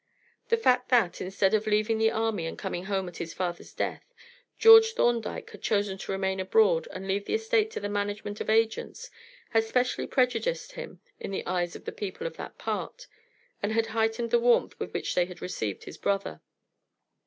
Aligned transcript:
The 0.49 0.57
fact 0.57 0.89
that, 0.89 1.21
instead 1.21 1.53
of 1.53 1.67
leaving 1.67 1.99
the 1.99 2.09
army 2.09 2.47
and 2.47 2.57
coming 2.57 2.85
home 2.85 3.07
at 3.07 3.17
his 3.17 3.35
father's 3.35 3.71
death, 3.71 4.15
George 4.57 4.93
Thorndyke 4.95 5.51
had 5.51 5.61
chosen 5.61 5.95
to 5.99 6.11
remain 6.11 6.39
abroad 6.39 6.87
and 6.89 7.07
leave 7.07 7.25
the 7.25 7.35
estate 7.35 7.69
to 7.69 7.79
the 7.79 7.87
management 7.87 8.41
of 8.41 8.49
agents, 8.49 9.11
had 9.51 9.63
specially 9.63 10.07
prejudiced 10.07 10.71
him 10.71 11.01
in 11.19 11.29
the 11.29 11.45
eyes 11.45 11.75
of 11.75 11.85
the 11.85 11.91
people 11.91 12.25
of 12.25 12.35
that 12.37 12.57
part, 12.57 13.05
and 13.61 13.73
had 13.73 13.85
heightened 13.93 14.31
the 14.31 14.39
warmth 14.39 14.73
with 14.79 14.91
which 14.91 15.13
they 15.13 15.25
had 15.25 15.39
received 15.39 15.83
his 15.83 15.99
brother. 15.99 16.41